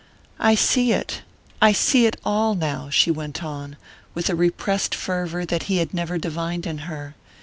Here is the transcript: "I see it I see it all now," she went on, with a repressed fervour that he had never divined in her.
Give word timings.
"I 0.39 0.55
see 0.55 0.93
it 0.93 1.21
I 1.61 1.73
see 1.73 2.07
it 2.07 2.17
all 2.25 2.55
now," 2.55 2.89
she 2.89 3.11
went 3.11 3.43
on, 3.43 3.77
with 4.15 4.31
a 4.31 4.35
repressed 4.35 4.95
fervour 4.95 5.45
that 5.45 5.63
he 5.69 5.77
had 5.77 5.93
never 5.93 6.17
divined 6.17 6.65
in 6.65 6.79
her. 6.89 7.13